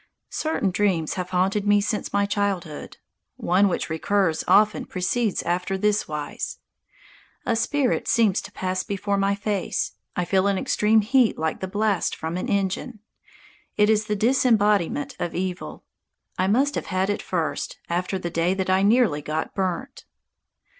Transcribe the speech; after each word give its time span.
Certain 0.31 0.71
dreams 0.71 1.13
have 1.13 1.29
haunted 1.29 1.67
me 1.67 1.79
since 1.79 2.11
my 2.11 2.25
childhood. 2.25 2.97
One 3.37 3.67
which 3.67 3.87
recurs 3.87 4.43
often 4.47 4.85
proceeds 4.85 5.43
after 5.43 5.77
this 5.77 6.07
wise: 6.07 6.57
A 7.45 7.55
spirit 7.55 8.07
seems 8.07 8.41
to 8.41 8.51
pass 8.51 8.81
before 8.81 9.15
my 9.17 9.35
face. 9.35 9.91
I 10.15 10.25
feel 10.25 10.47
an 10.47 10.57
extreme 10.57 11.01
heat 11.01 11.37
like 11.37 11.59
the 11.59 11.67
blast 11.67 12.15
from 12.15 12.35
an 12.35 12.47
engine. 12.47 13.01
It 13.77 13.91
is 13.91 14.05
the 14.05 14.41
embodiment 14.43 15.15
of 15.19 15.35
evil. 15.35 15.83
I 16.35 16.47
must 16.47 16.73
have 16.73 16.87
had 16.87 17.11
it 17.11 17.21
first 17.21 17.77
after 17.87 18.17
the 18.17 18.31
day 18.31 18.55
that 18.55 18.71
I 18.71 18.81
nearly 18.81 19.21
got 19.21 19.53
burnt. 19.53 20.05